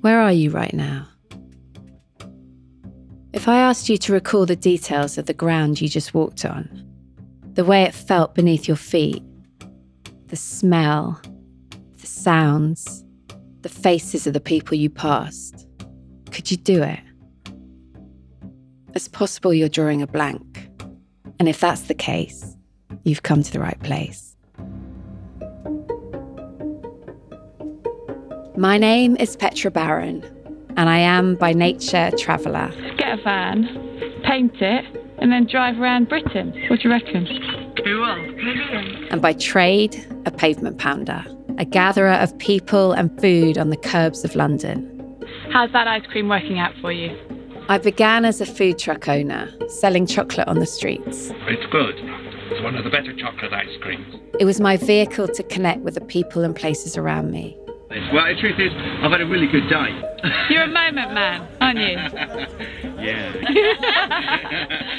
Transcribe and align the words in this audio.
Where 0.00 0.20
are 0.20 0.32
you 0.32 0.50
right 0.50 0.72
now? 0.72 1.08
If 3.32 3.48
I 3.48 3.58
asked 3.58 3.88
you 3.88 3.98
to 3.98 4.12
recall 4.12 4.46
the 4.46 4.56
details 4.56 5.18
of 5.18 5.26
the 5.26 5.34
ground 5.34 5.80
you 5.80 5.88
just 5.88 6.14
walked 6.14 6.44
on, 6.44 6.84
the 7.54 7.64
way 7.64 7.82
it 7.82 7.94
felt 7.94 8.34
beneath 8.34 8.68
your 8.68 8.76
feet, 8.76 9.22
the 10.28 10.36
smell, 10.36 11.20
the 11.96 12.06
sounds, 12.06 13.04
the 13.62 13.68
faces 13.68 14.26
of 14.26 14.34
the 14.34 14.40
people 14.40 14.76
you 14.76 14.88
passed, 14.88 15.66
could 16.30 16.50
you 16.50 16.56
do 16.56 16.82
it? 16.82 17.00
It's 18.94 19.08
possible 19.08 19.52
you're 19.52 19.68
drawing 19.68 20.00
a 20.00 20.06
blank. 20.06 20.68
And 21.40 21.48
if 21.48 21.58
that's 21.60 21.82
the 21.82 21.94
case, 21.94 22.56
you've 23.02 23.22
come 23.24 23.42
to 23.42 23.52
the 23.52 23.60
right 23.60 23.80
place. 23.80 24.27
My 28.58 28.76
name 28.76 29.16
is 29.18 29.36
Petra 29.36 29.70
Barran, 29.70 30.20
and 30.76 30.88
I 30.88 30.98
am 30.98 31.36
by 31.36 31.52
nature 31.52 32.10
a 32.12 32.16
traveller. 32.16 32.72
Get 32.96 33.20
a 33.20 33.22
van, 33.22 33.68
paint 34.24 34.60
it, 34.60 34.84
and 35.18 35.30
then 35.30 35.46
drive 35.46 35.78
around 35.78 36.08
Britain. 36.08 36.52
What 36.68 36.80
do 36.80 36.88
you 36.88 36.90
reckon? 36.90 37.24
Who 37.84 38.00
will? 38.00 39.12
And 39.12 39.22
by 39.22 39.34
trade, 39.34 40.04
a 40.26 40.32
pavement 40.32 40.76
pounder, 40.78 41.24
a 41.56 41.64
gatherer 41.64 42.14
of 42.14 42.36
people 42.38 42.90
and 42.90 43.16
food 43.20 43.58
on 43.58 43.70
the 43.70 43.76
curbs 43.76 44.24
of 44.24 44.34
London. 44.34 44.84
How's 45.52 45.70
that 45.70 45.86
ice 45.86 46.04
cream 46.10 46.28
working 46.28 46.58
out 46.58 46.72
for 46.80 46.90
you? 46.90 47.16
I 47.68 47.78
began 47.78 48.24
as 48.24 48.40
a 48.40 48.46
food 48.46 48.76
truck 48.76 49.06
owner, 49.06 49.48
selling 49.68 50.04
chocolate 50.04 50.48
on 50.48 50.58
the 50.58 50.66
streets. 50.66 51.30
It's 51.46 51.66
good. 51.70 51.94
It's 52.50 52.64
one 52.64 52.74
of 52.74 52.82
the 52.82 52.90
better 52.90 53.14
chocolate 53.14 53.52
ice 53.52 53.76
creams. 53.80 54.16
It 54.40 54.46
was 54.46 54.60
my 54.60 54.76
vehicle 54.76 55.28
to 55.28 55.44
connect 55.44 55.82
with 55.82 55.94
the 55.94 56.00
people 56.00 56.42
and 56.42 56.56
places 56.56 56.96
around 56.96 57.30
me. 57.30 57.56
Well, 57.90 58.26
the 58.26 58.36
truth 58.38 58.58
is, 58.58 58.70
I've 59.02 59.10
had 59.10 59.22
a 59.22 59.26
really 59.26 59.46
good 59.46 59.68
day. 59.68 60.02
You're 60.50 60.64
a 60.64 60.66
moment 60.66 61.14
man, 61.14 61.48
aren't 61.60 61.78
you? 61.78 61.96
yeah. 63.02 63.32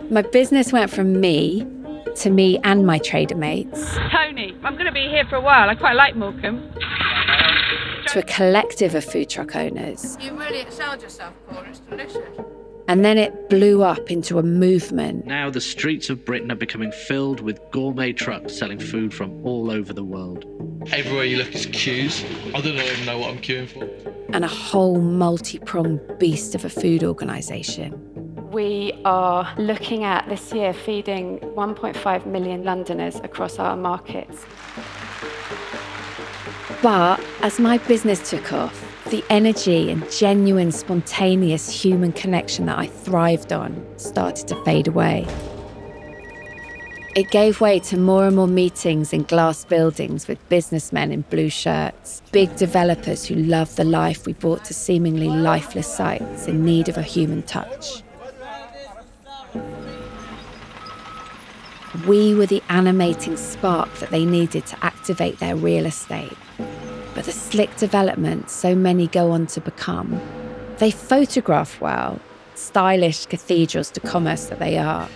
My 0.10 0.20
business 0.22 0.70
went 0.70 0.90
from 0.90 1.18
me 1.18 1.66
to 2.16 2.30
me 2.30 2.58
and 2.62 2.86
my 2.86 2.98
trader 2.98 3.34
mates 3.34 3.96
Tony, 4.12 4.54
I'm 4.62 4.74
going 4.74 4.86
to 4.86 4.92
be 4.92 5.08
here 5.08 5.24
for 5.28 5.34
a 5.36 5.40
while. 5.40 5.68
I 5.68 5.74
quite 5.74 5.94
like 5.94 6.14
Morecambe. 6.14 6.72
to 8.08 8.18
a 8.20 8.22
collective 8.22 8.94
of 8.94 9.04
food 9.04 9.28
truck 9.28 9.56
owners. 9.56 10.16
You 10.20 10.38
really 10.38 10.60
excelled 10.60 11.02
yourself, 11.02 11.34
Paul. 11.48 11.64
It's 11.66 11.80
delicious. 11.80 12.22
And 12.86 13.04
then 13.04 13.16
it 13.16 13.48
blew 13.48 13.82
up 13.82 14.10
into 14.10 14.38
a 14.38 14.42
movement. 14.42 15.24
Now 15.26 15.48
the 15.50 15.60
streets 15.60 16.10
of 16.10 16.24
Britain 16.24 16.52
are 16.52 16.56
becoming 16.56 16.92
filled 16.92 17.40
with 17.40 17.58
gourmet 17.70 18.12
trucks 18.12 18.54
selling 18.54 18.78
food 18.78 19.14
from 19.14 19.44
all 19.44 19.70
over 19.70 19.92
the 19.92 20.04
world. 20.04 20.44
Everywhere 20.92 21.24
you 21.24 21.38
look 21.38 21.54
is 21.54 21.64
queues. 21.66 22.22
I 22.54 22.60
don't 22.60 22.76
even 22.76 23.06
know 23.06 23.18
what 23.18 23.30
I'm 23.30 23.38
queuing 23.38 23.68
for. 23.68 23.88
and 24.34 24.44
a 24.44 24.48
whole 24.48 25.00
multi 25.00 25.58
pronged 25.60 26.00
beast 26.18 26.54
of 26.54 26.64
a 26.64 26.68
food 26.68 27.02
organisation. 27.02 27.98
We 28.50 28.92
are 29.04 29.52
looking 29.56 30.04
at 30.04 30.28
this 30.28 30.52
year 30.52 30.72
feeding 30.74 31.38
1.5 31.40 32.26
million 32.26 32.64
Londoners 32.64 33.16
across 33.16 33.58
our 33.58 33.76
markets. 33.76 34.44
But 36.82 37.20
as 37.40 37.58
my 37.58 37.78
business 37.78 38.28
took 38.28 38.52
off, 38.52 38.83
the 39.14 39.24
energy 39.30 39.92
and 39.92 40.10
genuine, 40.10 40.72
spontaneous 40.72 41.70
human 41.70 42.10
connection 42.10 42.66
that 42.66 42.76
I 42.76 42.88
thrived 42.88 43.52
on 43.52 43.86
started 43.96 44.48
to 44.48 44.60
fade 44.64 44.88
away. 44.88 45.24
It 47.14 47.30
gave 47.30 47.60
way 47.60 47.78
to 47.78 47.96
more 47.96 48.26
and 48.26 48.34
more 48.34 48.48
meetings 48.48 49.12
in 49.12 49.22
glass 49.22 49.64
buildings 49.64 50.26
with 50.26 50.48
businessmen 50.48 51.12
in 51.12 51.20
blue 51.20 51.48
shirts, 51.48 52.22
big 52.32 52.56
developers 52.56 53.24
who 53.24 53.36
loved 53.36 53.76
the 53.76 53.84
life 53.84 54.26
we 54.26 54.32
brought 54.32 54.64
to 54.64 54.74
seemingly 54.74 55.28
lifeless 55.28 55.86
sites 55.86 56.48
in 56.48 56.64
need 56.64 56.88
of 56.88 56.96
a 56.96 57.02
human 57.02 57.44
touch. 57.44 58.02
We 62.08 62.34
were 62.34 62.46
the 62.46 62.64
animating 62.68 63.36
spark 63.36 63.94
that 64.00 64.10
they 64.10 64.24
needed 64.24 64.66
to 64.66 64.84
activate 64.84 65.38
their 65.38 65.54
real 65.54 65.86
estate. 65.86 66.36
The 67.24 67.32
slick 67.32 67.74
development 67.76 68.50
so 68.50 68.74
many 68.74 69.06
go 69.06 69.30
on 69.30 69.46
to 69.46 69.60
become, 69.62 70.20
they 70.76 70.90
photograph 70.90 71.80
well, 71.80 72.20
stylish 72.54 73.24
cathedrals 73.24 73.90
to 73.92 74.00
commerce 74.00 74.44
that 74.46 74.58
they 74.58 74.76
are. 74.76 75.08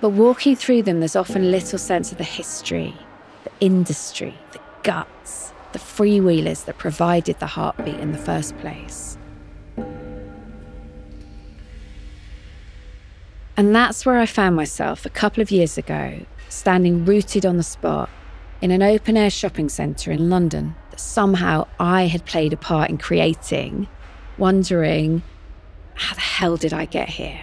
But 0.00 0.08
walking 0.08 0.56
through 0.56 0.82
them, 0.82 0.98
there's 0.98 1.14
often 1.14 1.52
little 1.52 1.78
sense 1.78 2.10
of 2.10 2.18
the 2.18 2.24
history, 2.24 2.96
the 3.44 3.52
industry, 3.60 4.34
the 4.50 4.60
guts, 4.82 5.52
the 5.70 5.78
freewheelers 5.78 6.64
that 6.64 6.78
provided 6.78 7.38
the 7.38 7.46
heartbeat 7.46 8.00
in 8.00 8.10
the 8.10 8.18
first 8.18 8.58
place. 8.58 9.16
And 13.56 13.72
that's 13.72 14.04
where 14.04 14.18
I 14.18 14.26
found 14.26 14.56
myself 14.56 15.06
a 15.06 15.10
couple 15.10 15.42
of 15.42 15.52
years 15.52 15.78
ago, 15.78 16.26
standing 16.48 17.04
rooted 17.04 17.46
on 17.46 17.56
the 17.56 17.62
spot 17.62 18.10
in 18.62 18.70
an 18.70 18.82
open 18.82 19.16
air 19.16 19.28
shopping 19.28 19.68
centre 19.68 20.12
in 20.12 20.30
London 20.30 20.74
that 20.90 21.00
somehow 21.00 21.66
I 21.80 22.06
had 22.06 22.24
played 22.24 22.52
a 22.52 22.56
part 22.56 22.90
in 22.90 22.96
creating, 22.96 23.88
wondering, 24.38 25.22
how 25.94 26.14
the 26.14 26.20
hell 26.20 26.56
did 26.56 26.72
I 26.72 26.84
get 26.84 27.08
here? 27.08 27.40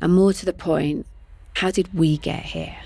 And 0.00 0.14
more 0.14 0.32
to 0.32 0.44
the 0.44 0.52
point, 0.52 1.06
how 1.54 1.70
did 1.70 1.94
we 1.94 2.18
get 2.18 2.42
here? 2.42 2.76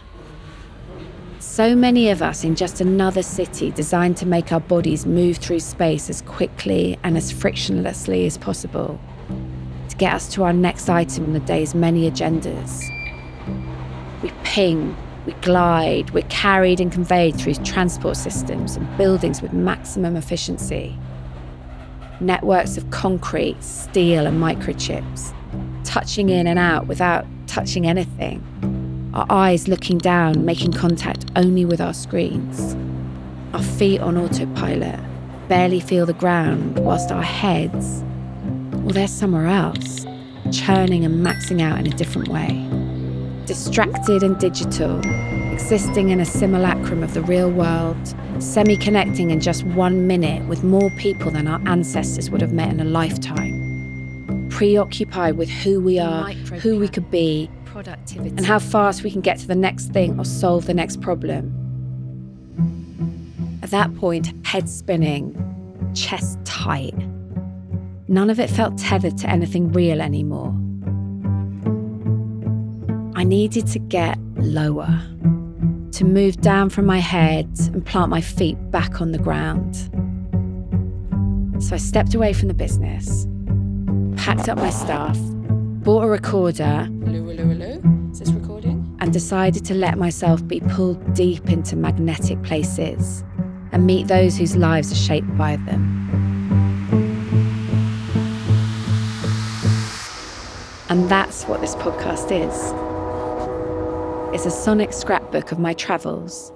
So 1.39 1.75
many 1.75 2.11
of 2.11 2.23
us 2.23 2.45
in 2.45 2.57
just 2.57 2.81
another 2.81 3.23
city 3.23 3.71
designed 3.71 4.19
to 4.19 4.27
make 4.27 4.53
our 4.53 4.61
bodies 4.61 5.07
move 5.07 5.39
through 5.39 5.61
space 5.61 6.11
as 6.11 6.23
quickly 6.23 6.99
and 7.03 7.17
as 7.17 7.33
frictionlessly 7.33 8.27
as 8.27 8.37
possible 8.37 9.01
to 9.89 9.97
get 9.97 10.15
us 10.15 10.29
to 10.35 10.45
our 10.45 10.53
next 10.53 10.89
item 10.89 11.25
on 11.25 11.33
the 11.33 11.41
day's 11.41 11.75
many 11.75 12.11
agendas. 12.11 12.83
We 14.23 14.31
ping, 14.45 14.97
we 15.27 15.33
glide, 15.35 16.11
we're 16.11 16.27
carried 16.29 16.81
and 16.81 16.91
conveyed 16.91 17.37
through 17.37 17.55
transport 17.55 18.17
systems 18.17 18.77
and 18.77 18.97
buildings 18.99 19.41
with 19.41 19.53
maximum 19.53 20.17
efficiency. 20.17 20.99
Networks 22.21 22.77
of 22.77 22.91
concrete, 22.91 23.63
steel, 23.63 24.27
and 24.27 24.41
microchips, 24.41 25.33
touching 25.85 26.29
in 26.29 26.47
and 26.47 26.59
out 26.59 26.87
without 26.87 27.25
touching 27.47 27.87
anything. 27.87 28.43
Our 29.15 29.27
eyes 29.29 29.69
looking 29.69 29.99
down, 29.99 30.45
making 30.45 30.73
contact 30.73 31.27
only 31.37 31.65
with 31.65 31.81
our 31.81 31.95
screens. 31.95 32.75
Our 33.53 33.63
feet 33.63 34.01
on 34.01 34.17
autopilot, 34.17 34.99
barely 35.49 35.81
feel 35.81 36.07
the 36.07 36.15
ground, 36.15 36.79
whilst 36.79 37.13
our 37.13 37.23
heads, 37.23 38.03
well, 38.73 38.95
they're 38.95 39.07
somewhere 39.07 39.47
else, 39.47 40.07
churning 40.51 41.05
and 41.05 41.25
maxing 41.25 41.61
out 41.61 41.79
in 41.79 41.87
a 41.87 41.91
different 41.91 42.29
way. 42.29 42.72
Distracted 43.47 44.23
and 44.23 44.39
digital, 44.39 45.01
existing 45.53 46.11
in 46.11 46.21
a 46.21 46.25
simulacrum 46.25 47.03
of 47.03 47.13
the 47.13 47.23
real 47.23 47.51
world, 47.51 48.15
semi 48.39 48.77
connecting 48.77 49.31
in 49.31 49.41
just 49.41 49.65
one 49.65 50.07
minute 50.07 50.47
with 50.49 50.63
more 50.63 50.91
people 50.99 51.31
than 51.31 51.49
our 51.49 51.61
ancestors 51.67 52.31
would 52.31 52.41
have 52.41 52.53
met 52.53 52.71
in 52.71 52.79
a 52.79 52.85
lifetime. 52.85 54.49
Preoccupied 54.49 55.37
with 55.37 55.51
who 55.51 55.81
we 55.81 55.99
are, 55.99 56.31
who 56.31 56.79
we 56.79 56.87
could 56.89 57.11
be, 57.11 57.51
Productivity. 57.65 58.31
and 58.37 58.47
how 58.47 58.61
fast 58.61 59.03
we 59.03 59.11
can 59.11 59.21
get 59.21 59.39
to 59.41 59.49
the 59.49 59.57
next 59.57 59.87
thing 59.93 60.19
or 60.21 60.25
solve 60.25 60.67
the 60.67 60.75
next 60.75 61.01
problem. 61.01 61.53
At 63.63 63.71
that 63.71 63.93
point, 63.97 64.33
head 64.47 64.69
spinning, 64.69 65.35
chest 65.95 66.39
tight. 66.45 66.95
None 68.09 68.31
of 68.31 68.39
it 68.39 68.51
felt 68.51 68.79
tethered 68.79 69.19
to 69.19 69.29
anything 69.29 69.73
real 69.73 70.01
anymore. 70.01 70.55
I 73.23 73.25
needed 73.25 73.69
to 73.69 73.79
get 73.79 74.19
lower, 74.35 75.01
to 75.93 76.05
move 76.05 76.41
down 76.41 76.71
from 76.71 76.87
my 76.87 76.99
head 76.99 77.47
and 77.73 77.87
plant 77.87 78.11
my 78.11 78.21
feet 78.21 78.57
back 78.73 79.01
on 79.01 79.13
the 79.13 79.19
ground. 79.19 79.77
So 81.63 81.77
I 81.77 81.79
stepped 81.79 82.15
away 82.15 82.33
from 82.33 82.49
the 82.49 82.55
business, 82.55 83.29
packed 84.21 84.49
up 84.49 84.59
my 84.59 84.71
stuff, 84.71 85.17
bought 85.85 86.03
a 86.03 86.09
recorder, 86.09 86.89
Hello, 87.05 87.23
hello, 87.23 87.45
hello. 87.45 88.11
Is 88.11 88.19
this 88.19 88.33
recording? 88.33 88.97
and 88.99 89.13
decided 89.13 89.65
to 89.67 89.75
let 89.75 89.99
myself 89.99 90.45
be 90.49 90.59
pulled 90.59 91.15
deep 91.15 91.49
into 91.49 91.77
magnetic 91.77 92.43
places 92.43 93.23
and 93.71 93.87
meet 93.87 94.09
those 94.09 94.37
whose 94.37 94.57
lives 94.57 94.91
are 94.91 94.97
shaped 94.97 95.39
by 95.39 95.55
them. 95.55 95.81
And 100.89 101.09
that's 101.09 101.45
what 101.45 101.61
this 101.61 101.77
podcast 101.77 102.33
is. 102.33 102.92
It's 104.35 104.47
a 104.47 104.51
sonic 104.51 104.95
scrapbook 104.95 105.53
of 105.53 105.59
my 105.59 105.75
travels. 105.75 106.53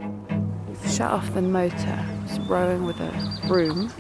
Shut 0.86 1.10
off 1.10 1.34
the 1.34 1.42
motor, 1.42 2.06
just 2.26 2.40
rowing 2.48 2.86
with 2.86 2.98
a 3.00 3.12
broom. 3.46 3.92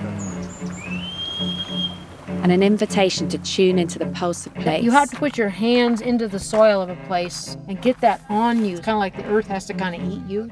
And 2.42 2.50
an 2.50 2.62
invitation 2.62 3.28
to 3.28 3.36
tune 3.36 3.78
into 3.78 3.98
the 3.98 4.06
pulse 4.06 4.46
of 4.46 4.54
place. 4.54 4.82
You 4.82 4.92
have 4.92 5.10
to 5.10 5.16
put 5.16 5.36
your 5.36 5.50
hands 5.50 6.00
into 6.00 6.26
the 6.26 6.38
soil 6.38 6.80
of 6.80 6.88
a 6.88 6.96
place 7.06 7.58
and 7.68 7.80
get 7.82 8.00
that 8.00 8.22
on 8.30 8.64
you. 8.64 8.76
It's 8.76 8.84
kind 8.86 8.94
of 8.94 9.00
like 9.00 9.14
the 9.14 9.26
earth 9.26 9.46
has 9.48 9.66
to 9.66 9.74
kind 9.74 9.94
of 9.94 10.10
eat 10.10 10.26
you. 10.26 10.50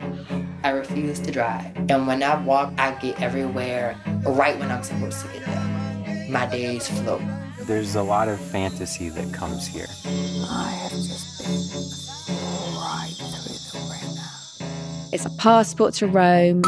I 0.62 0.70
refuse 0.70 1.18
to 1.20 1.30
drive. 1.30 1.74
And 1.88 2.06
when 2.06 2.22
I 2.22 2.38
walk, 2.42 2.74
I 2.76 2.90
get 2.96 3.22
everywhere 3.22 3.96
right 4.26 4.58
when 4.58 4.70
I'm 4.70 4.82
supposed 4.82 5.24
to 5.24 5.32
get 5.32 5.46
there. 5.46 6.26
My 6.28 6.44
days 6.44 6.88
flow. 6.88 7.22
There's 7.62 7.94
a 7.94 8.02
lot 8.02 8.28
of 8.28 8.38
fantasy 8.38 9.08
that 9.08 9.32
comes 9.32 9.66
here. 9.66 9.86
I 10.04 10.68
have 10.82 10.90
just 10.90 11.38
been 11.38 12.13
It's 15.14 15.26
a 15.26 15.30
passport 15.30 15.94
to 15.94 16.08
Rome. 16.08 16.64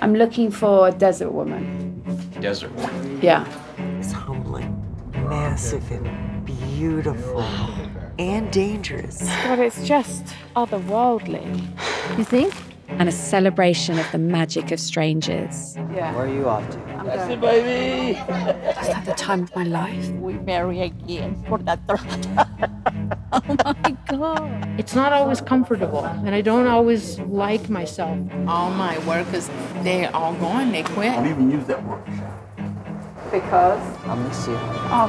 I'm 0.00 0.14
looking 0.14 0.52
for 0.52 0.86
a 0.86 0.92
desert 0.92 1.32
woman. 1.32 2.00
Desert. 2.40 2.72
woman? 2.76 3.18
Yeah. 3.20 3.44
It's 3.98 4.12
humbling, 4.12 4.70
massive, 5.12 5.90
and 5.90 6.46
beautiful, 6.46 7.42
and 8.20 8.48
dangerous. 8.52 9.28
But 9.44 9.58
it's 9.58 9.84
just 9.84 10.24
otherworldly. 10.54 11.44
You 12.16 12.22
think? 12.22 12.54
And 12.86 13.08
a 13.08 13.12
celebration 13.12 13.98
of 13.98 14.06
the 14.12 14.18
magic 14.18 14.70
of 14.70 14.78
strangers. 14.78 15.74
Yeah. 15.92 16.14
Where 16.14 16.26
are 16.26 16.32
you 16.32 16.48
off 16.48 16.70
to? 16.70 16.78
I'm 16.94 17.40
going. 17.40 18.14
Is 18.14 18.86
that 18.86 19.04
the 19.04 19.14
time 19.14 19.42
of 19.42 19.56
my 19.56 19.64
life? 19.64 20.10
We 20.10 20.34
marry 20.34 20.82
again 20.82 21.44
for 21.48 21.58
that 21.58 21.80
Oh 23.32 23.40
my 23.48 23.56
God. 23.56 23.81
It's 24.78 24.94
not 24.94 25.12
always 25.12 25.40
comfortable, 25.40 26.04
and 26.04 26.34
I 26.34 26.40
don't 26.42 26.66
always 26.66 27.18
like 27.20 27.70
myself. 27.70 28.18
All 28.46 28.70
my 28.70 28.98
workers, 29.06 29.48
they're 29.82 30.14
all 30.14 30.34
gone. 30.34 30.72
They 30.72 30.82
quit. 30.82 31.12
I 31.12 31.16
don't 31.16 31.28
even 31.28 31.50
use 31.50 31.66
that 31.66 31.82
word. 31.84 32.04
Because 33.30 33.80
I'll 34.04 34.16
miss 34.16 34.46
you. 34.46 34.56
Oh. 34.92 35.08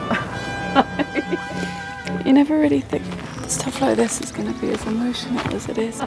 you 2.26 2.32
never 2.32 2.58
really 2.58 2.82
think 2.82 3.04
stuff 3.50 3.82
like 3.82 3.98
this 3.98 4.22
is 4.22 4.32
going 4.32 4.52
to 4.54 4.60
be 4.60 4.70
as 4.72 4.86
emotional 4.86 5.54
as 5.54 5.68
it 5.68 5.78
is. 5.78 6.02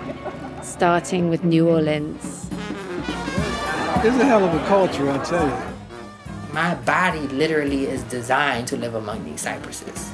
Starting 0.62 1.28
with 1.28 1.42
New 1.44 1.68
Orleans. 1.68 2.48
It's 4.00 4.16
a 4.16 4.24
hell 4.24 4.44
of 4.44 4.54
a 4.54 4.66
culture, 4.66 5.10
I 5.10 5.18
tell 5.24 5.48
you. 5.48 6.52
My 6.52 6.76
body 6.76 7.26
literally 7.28 7.86
is 7.86 8.02
designed 8.04 8.68
to 8.68 8.76
live 8.76 8.94
among 8.94 9.24
these 9.24 9.40
cypresses. 9.40 10.12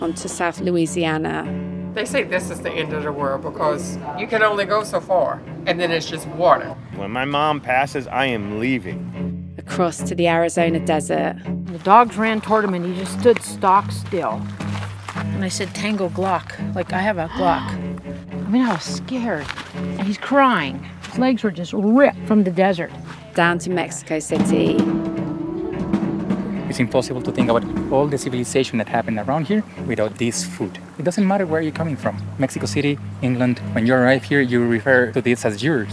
Onto 0.00 0.28
South 0.28 0.60
Louisiana, 0.60 1.44
They 1.94 2.04
say 2.04 2.24
this 2.24 2.50
is 2.50 2.60
the 2.60 2.70
end 2.70 2.92
of 2.92 3.02
the 3.04 3.12
world 3.12 3.42
because 3.42 3.96
you 4.18 4.26
can 4.26 4.42
only 4.42 4.64
go 4.66 4.84
so 4.84 5.00
far, 5.00 5.40
and 5.66 5.80
then 5.80 5.90
it's 5.90 6.06
just 6.08 6.26
water. 6.28 6.74
When 6.96 7.10
my 7.10 7.24
mom 7.24 7.60
passes, 7.60 8.06
I 8.08 8.26
am 8.26 8.58
leaving. 8.60 9.54
across 9.58 9.98
to 10.08 10.14
the 10.14 10.28
Arizona 10.28 10.78
desert, 10.80 11.36
The 11.66 11.78
dogs 11.78 12.16
ran 12.16 12.40
toward 12.40 12.64
him, 12.64 12.74
and 12.74 12.84
he 12.86 12.94
just 12.94 13.18
stood 13.20 13.40
stock 13.42 13.90
still. 13.90 14.40
And 15.16 15.44
I 15.44 15.48
said, 15.48 15.74
Tango 15.74 16.08
Glock, 16.10 16.52
like 16.74 16.92
I 16.92 16.98
have 17.00 17.18
a 17.18 17.28
Glock. 17.28 17.66
I 18.46 18.48
mean, 18.48 18.62
I 18.62 18.72
was 18.74 18.82
scared. 18.84 19.46
And 19.74 20.02
he's 20.02 20.18
crying. 20.18 20.78
His 21.08 21.18
legs 21.18 21.42
were 21.42 21.50
just 21.50 21.72
ripped 21.72 22.24
from 22.26 22.44
the 22.44 22.50
desert. 22.50 22.92
down 23.34 23.58
to 23.58 23.70
Mexico 23.70 24.18
City, 24.18 24.76
It's 26.76 26.80
impossible 26.82 27.22
to 27.22 27.32
think 27.32 27.48
about 27.48 27.64
all 27.90 28.06
the 28.06 28.18
civilization 28.18 28.76
that 28.76 28.86
happened 28.86 29.18
around 29.18 29.46
here 29.46 29.64
without 29.86 30.18
this 30.18 30.44
food. 30.44 30.78
It 30.98 31.04
doesn't 31.04 31.26
matter 31.26 31.46
where 31.46 31.62
you're 31.62 31.72
coming 31.72 31.96
from 31.96 32.22
Mexico 32.38 32.66
City, 32.66 32.98
England. 33.22 33.60
When 33.72 33.86
you 33.86 33.94
arrive 33.94 34.24
here, 34.24 34.42
you 34.42 34.62
refer 34.62 35.10
to 35.12 35.22
this 35.22 35.46
as 35.46 35.62
yours. 35.62 35.88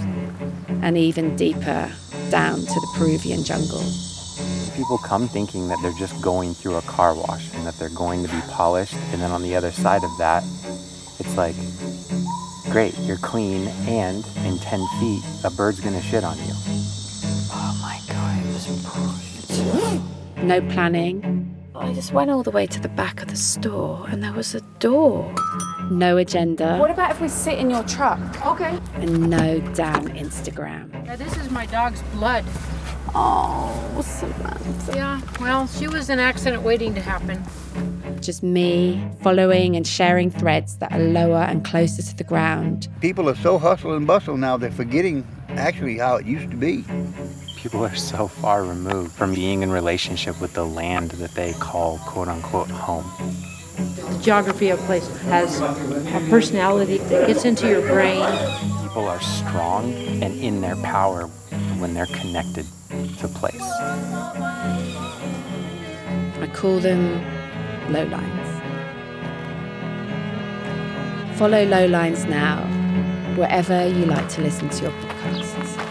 and 0.82 0.98
even 0.98 1.38
deeper 1.38 1.90
down 2.30 2.60
to 2.60 2.80
the 2.84 2.88
Peruvian 2.98 3.46
jungle. 3.46 3.82
People 4.76 4.98
come 4.98 5.30
thinking 5.30 5.70
that 5.70 5.80
they're 5.82 5.98
just 5.98 6.22
going 6.22 6.54
through 6.54 6.76
a 6.76 6.82
car 6.82 7.16
wash 7.16 7.54
and 7.54 7.66
that 7.66 7.76
they're 7.80 7.96
going 7.96 8.22
to 8.22 8.30
be 8.30 8.42
polished. 8.50 8.96
And 9.14 9.22
then 9.22 9.32
on 9.32 9.42
the 9.42 9.56
other 9.56 9.72
side 9.72 10.04
of 10.04 10.12
that, 10.18 10.44
it's 11.18 11.38
like, 11.38 11.56
great, 12.74 12.94
you're 13.08 13.24
clean, 13.24 13.70
and 13.88 14.26
in 14.44 14.58
10 14.60 14.86
feet, 15.00 15.24
a 15.46 15.50
bird's 15.50 15.80
gonna 15.80 16.02
shit 16.02 16.26
on 16.26 16.38
you. 16.40 16.83
No 20.44 20.62
planning, 20.70 21.56
I 21.74 21.94
just 21.94 22.12
went 22.12 22.30
all 22.30 22.44
the 22.44 22.52
way 22.52 22.66
to 22.68 22.80
the 22.80 22.90
back 22.90 23.22
of 23.22 23.30
the 23.30 23.36
store 23.36 24.06
and 24.10 24.22
there 24.22 24.34
was 24.34 24.54
a 24.54 24.62
door. 24.80 25.34
no 25.90 26.18
agenda, 26.18 26.78
What 26.78 26.92
about 26.92 27.12
if 27.12 27.22
we 27.22 27.28
sit 27.30 27.58
in 27.60 27.70
your 27.70 27.84
truck? 27.84 28.20
Okay. 28.46 28.78
and 28.96 29.30
no 29.30 29.60
damn 29.74 30.06
Instagram. 30.10 30.92
Now, 31.06 31.16
this 31.16 31.38
is 31.38 31.50
my 31.50 31.66
dog's 31.68 32.02
blood. 32.14 32.44
Oh, 33.16 34.02
Samantha. 34.04 34.96
Yeah, 34.96 35.22
well, 35.40 35.68
she 35.68 35.88
was 35.88 36.10
an 36.10 36.20
accident 36.20 36.64
waiting 36.64 36.94
to 36.96 37.02
happen. 37.02 37.42
Just 38.22 38.44
me 38.44 39.02
following 39.22 39.76
and 39.76 39.86
sharing 39.88 40.30
threads 40.32 40.78
that 40.78 40.92
are 40.92 41.00
lower 41.00 41.44
and 41.44 41.64
closer 41.64 42.02
to 42.02 42.16
the 42.18 42.24
ground. 42.24 42.88
People 43.02 43.30
are 43.30 43.36
so 43.36 43.58
hustle 43.58 43.96
and 43.96 44.06
bustle 44.06 44.36
now, 44.38 44.58
they're 44.58 44.72
forgetting 44.72 45.26
actually 45.50 45.98
how 46.00 46.16
it 46.16 46.26
used 46.26 46.50
to 46.52 46.58
be. 46.58 46.84
People 47.64 47.86
are 47.86 47.96
so 47.96 48.28
far 48.28 48.66
removed 48.66 49.14
from 49.14 49.34
being 49.34 49.64
in 49.64 49.72
relationship 49.72 50.42
with 50.42 50.52
the 50.52 50.66
land 50.66 51.12
that 51.12 51.34
they 51.34 51.54
call 51.54 51.98
quote 52.00 52.28
unquote 52.28 52.70
home. 52.70 53.10
The 53.78 54.20
geography 54.22 54.68
of 54.68 54.82
a 54.82 54.86
place 54.86 55.08
has 55.22 55.62
a 55.62 56.28
personality 56.30 56.98
that 56.98 57.26
gets 57.26 57.46
into 57.46 57.70
your 57.70 57.80
brain. 57.88 58.20
People 58.82 59.08
are 59.08 59.22
strong 59.22 59.94
and 59.94 60.38
in 60.44 60.60
their 60.60 60.76
power 60.76 61.28
when 61.80 61.94
they're 61.94 62.06
connected 62.08 62.66
to 63.20 63.30
place. 63.30 63.62
I 66.42 66.50
call 66.54 66.82
them 66.82 67.24
lowlines. 67.88 68.60
Follow 71.38 71.66
Lowlines 71.66 72.28
now, 72.28 72.68
wherever 73.38 73.88
you 73.88 74.06
like 74.06 74.28
to 74.32 74.42
listen 74.42 74.68
to 74.68 74.84
your 74.84 74.92
podcasts. 74.92 75.83